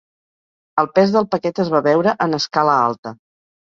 El 0.83 0.87
pes 0.95 1.13
del 1.17 1.27
paquet 1.35 1.63
es 1.65 1.71
va 1.75 1.81
veure 1.91 2.17
en 2.29 2.39
escala 2.41 2.81
alta. 2.89 3.17